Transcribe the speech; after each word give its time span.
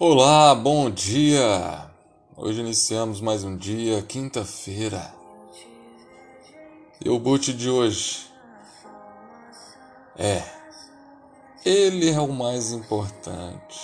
Olá, 0.00 0.54
bom 0.54 0.88
dia! 0.88 1.90
Hoje 2.36 2.60
iniciamos 2.60 3.20
mais 3.20 3.42
um 3.42 3.56
dia, 3.56 4.00
quinta-feira. 4.00 5.12
E 7.04 7.10
o 7.10 7.18
boot 7.18 7.52
de 7.52 7.68
hoje 7.68 8.30
é: 10.16 10.40
Ele 11.64 12.08
é 12.08 12.20
o 12.20 12.32
mais 12.32 12.70
importante. 12.70 13.80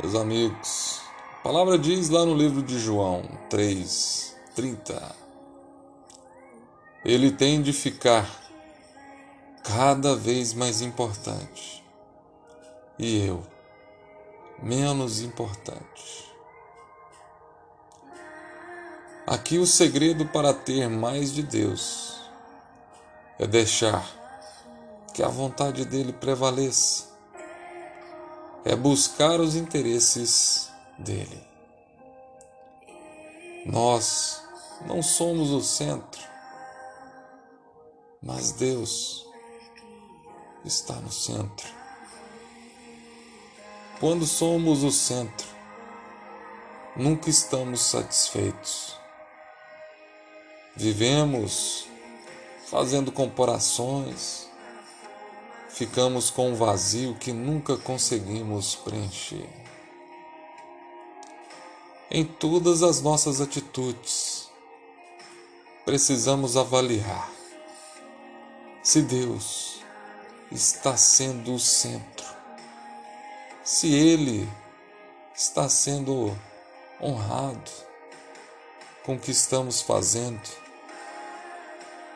Meus 0.00 0.14
amigos, 0.14 1.00
a 1.40 1.42
palavra 1.42 1.76
diz 1.76 2.10
lá 2.10 2.24
no 2.24 2.36
livro 2.36 2.62
de 2.62 2.78
João 2.78 3.22
3:30. 3.50 5.16
Ele 7.04 7.32
tem 7.32 7.60
de 7.60 7.72
ficar 7.72 8.24
cada 9.64 10.14
vez 10.14 10.54
mais 10.54 10.80
importante 10.80 11.81
e 12.98 13.26
eu, 13.26 13.42
menos 14.62 15.20
importante. 15.20 16.32
Aqui 19.26 19.58
o 19.58 19.66
segredo 19.66 20.26
para 20.26 20.52
ter 20.52 20.88
mais 20.88 21.32
de 21.32 21.42
Deus 21.42 22.20
é 23.38 23.46
deixar 23.46 24.04
que 25.14 25.22
a 25.22 25.28
vontade 25.28 25.84
dele 25.84 26.12
prevaleça, 26.12 27.08
é 28.64 28.74
buscar 28.74 29.40
os 29.40 29.54
interesses 29.54 30.70
dele. 30.98 31.46
Nós 33.64 34.42
não 34.86 35.02
somos 35.02 35.50
o 35.50 35.60
centro, 35.60 36.20
mas 38.20 38.52
Deus 38.52 39.26
está 40.64 40.94
no 40.94 41.12
centro. 41.12 41.81
Quando 44.02 44.26
somos 44.26 44.82
o 44.82 44.90
centro, 44.90 45.46
nunca 46.96 47.30
estamos 47.30 47.82
satisfeitos. 47.82 48.96
Vivemos 50.74 51.86
fazendo 52.66 53.12
comparações, 53.12 54.48
ficamos 55.68 56.30
com 56.30 56.50
um 56.50 56.56
vazio 56.56 57.14
que 57.14 57.32
nunca 57.32 57.76
conseguimos 57.76 58.74
preencher. 58.74 59.48
Em 62.10 62.24
todas 62.24 62.82
as 62.82 63.00
nossas 63.00 63.40
atitudes, 63.40 64.50
precisamos 65.84 66.56
avaliar 66.56 67.30
se 68.82 69.00
Deus 69.00 69.76
está 70.50 70.96
sendo 70.96 71.54
o 71.54 71.60
centro 71.60 72.21
se 73.64 73.92
ele 73.94 74.48
está 75.34 75.68
sendo 75.68 76.36
honrado 77.00 77.70
com 79.04 79.14
o 79.14 79.18
que 79.18 79.30
estamos 79.30 79.80
fazendo. 79.80 80.40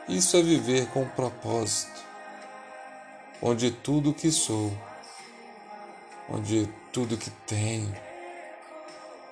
Isso 0.09 0.37
é 0.37 0.43
viver 0.43 0.89
com 0.91 1.09
propósito, 1.09 2.05
onde 3.43 3.71
tudo 3.71 4.15
que 4.15 4.31
sou, 4.31 4.73
onde 6.29 6.69
tudo 6.93 7.17
que 7.17 7.31
tenho, 7.31 7.95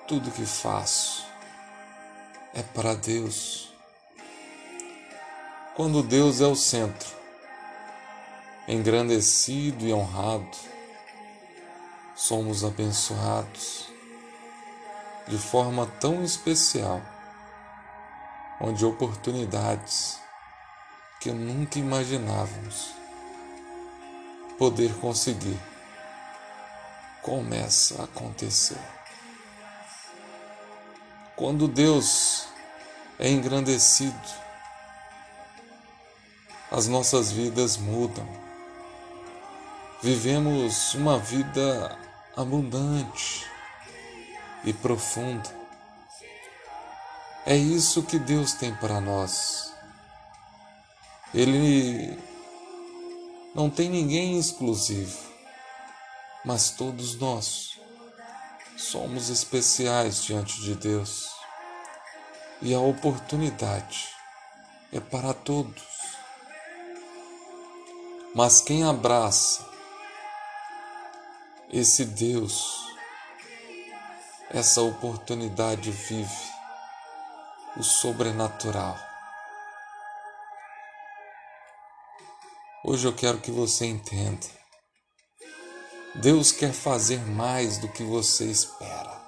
tudo 0.07 0.31
que 0.31 0.45
faço 0.45 1.25
é 2.53 2.61
para 2.61 2.93
Deus. 2.93 3.73
Quando 5.75 6.01
Deus 6.01 6.39
é 6.39 6.47
o 6.47 6.55
centro, 6.55 7.13
engrandecido 8.67 9.85
e 9.85 9.93
honrado, 9.93 10.74
somos 12.15 12.63
abençoados 12.63 13.89
de 15.27 15.37
forma 15.37 15.85
tão 15.99 16.23
especial, 16.23 17.01
onde 18.61 18.85
oportunidades 18.85 20.19
que 21.19 21.31
nunca 21.31 21.79
imaginávamos 21.79 22.93
poder 24.57 24.93
conseguir 24.99 25.59
começa 27.21 28.01
a 28.01 28.05
acontecer. 28.05 28.79
Quando 31.35 31.67
Deus 31.67 32.47
é 33.19 33.29
engrandecido, 33.29 34.15
as 36.71 36.87
nossas 36.87 37.31
vidas 37.31 37.77
mudam. 37.77 38.27
Vivemos 40.01 40.93
uma 40.93 41.17
vida 41.17 41.97
abundante 42.35 43.49
e 44.63 44.73
profunda. 44.73 45.49
É 47.45 47.55
isso 47.55 48.03
que 48.03 48.19
Deus 48.19 48.53
tem 48.53 48.75
para 48.75 48.99
nós. 48.99 49.73
Ele 51.33 52.19
não 53.53 53.69
tem 53.69 53.89
ninguém 53.89 54.37
exclusivo, 54.37 55.17
mas 56.43 56.71
todos 56.71 57.15
nós 57.15 57.79
somos 58.77 59.29
especiais 59.29 60.23
diante 60.23 60.59
de 60.61 60.75
Deus. 60.75 61.29
E 62.61 62.73
a 62.73 62.79
oportunidade 62.79 64.09
é 64.91 64.99
para 64.99 65.33
todos. 65.33 65.83
Mas 68.33 68.61
quem 68.61 68.83
abraça 68.83 69.74
esse 71.71 72.05
Deus, 72.05 72.85
essa 74.49 74.81
oportunidade 74.81 75.91
vive 75.91 76.53
o 77.75 77.83
sobrenatural. 77.83 78.97
Hoje 82.83 83.07
eu 83.07 83.13
quero 83.13 83.39
que 83.39 83.51
você 83.51 83.85
entenda. 83.85 84.47
Deus 86.15 86.51
quer 86.51 86.71
fazer 86.71 87.19
mais 87.25 87.79
do 87.79 87.89
que 87.89 88.03
você 88.03 88.45
espera. 88.45 89.21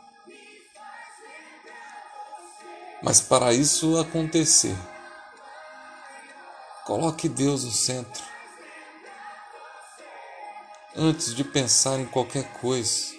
Mas 3.01 3.19
para 3.19 3.51
isso 3.53 3.97
acontecer, 3.99 4.77
coloque 6.85 7.27
Deus 7.27 7.63
no 7.63 7.71
centro 7.71 8.36
antes 10.97 11.35
de 11.35 11.43
pensar 11.43 11.99
em 11.99 12.05
qualquer 12.05 12.51
coisa. 12.53 13.15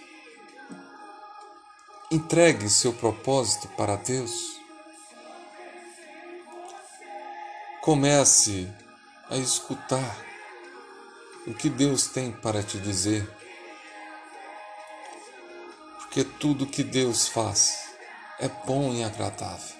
Entregue 2.10 2.68
seu 2.68 2.92
propósito 2.92 3.68
para 3.68 3.94
Deus. 3.94 4.58
Comece 7.80 8.68
a 9.30 9.36
escutar 9.36 10.16
o 11.46 11.54
que 11.54 11.70
Deus 11.70 12.08
tem 12.08 12.32
para 12.32 12.62
te 12.62 12.78
dizer. 12.78 13.28
Porque 15.98 16.24
tudo 16.24 16.66
que 16.66 16.82
Deus 16.82 17.28
faz 17.28 17.90
é 18.40 18.48
bom 18.48 18.92
e 18.92 19.04
agradável. 19.04 19.76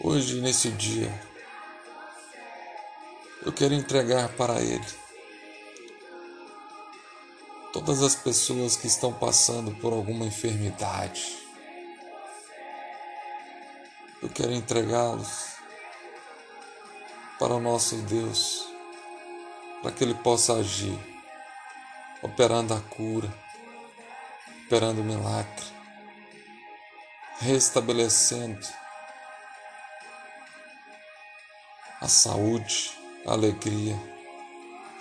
Hoje, 0.00 0.40
nesse 0.40 0.70
dia, 0.70 1.12
eu 3.44 3.52
quero 3.52 3.74
entregar 3.74 4.28
para 4.30 4.60
Ele 4.60 4.86
todas 7.72 8.02
as 8.02 8.14
pessoas 8.14 8.74
que 8.74 8.86
estão 8.86 9.12
passando 9.12 9.70
por 9.80 9.92
alguma 9.92 10.24
enfermidade. 10.24 11.36
Eu 14.22 14.30
quero 14.30 14.52
entregá-los 14.52 15.56
para 17.38 17.52
o 17.52 17.60
nosso 17.60 17.96
Deus, 17.98 18.66
para 19.82 19.92
que 19.92 20.02
Ele 20.02 20.14
possa 20.14 20.54
agir, 20.54 20.98
operando 22.22 22.72
a 22.72 22.80
cura, 22.80 23.32
operando 24.64 25.02
o 25.02 25.04
milagre, 25.04 25.66
restabelecendo 27.40 28.66
a 32.00 32.08
saúde 32.08 33.05
alegria, 33.26 34.00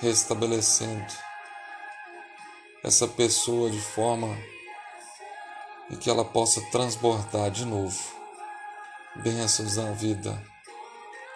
restabelecendo 0.01 1.13
essa 2.83 3.07
pessoa 3.07 3.69
de 3.69 3.80
forma 3.80 4.36
em 5.89 5.95
que 5.95 6.10
ela 6.10 6.25
possa 6.25 6.62
transbordar 6.72 7.51
de 7.51 7.66
novo 7.66 8.16
bênçãos 9.16 9.77
na 9.77 9.92
vida 9.92 10.42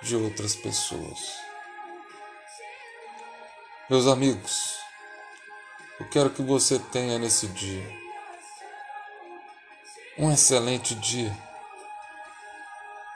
de 0.01 0.15
outras 0.15 0.55
pessoas. 0.55 1.39
Meus 3.89 4.07
amigos, 4.07 4.79
eu 5.99 6.09
quero 6.09 6.29
que 6.29 6.41
você 6.41 6.79
tenha 6.79 7.17
nesse 7.19 7.47
dia 7.47 7.99
um 10.17 10.31
excelente 10.31 10.95
dia 10.95 11.35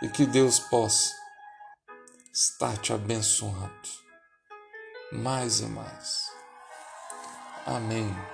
e 0.01 0.07
que 0.07 0.25
Deus 0.25 0.59
possa 0.59 1.22
está 2.33 2.75
te 2.75 2.91
abençoando 2.91 3.69
mais 5.11 5.59
e 5.59 5.65
mais. 5.67 6.31
Amém. 7.67 8.32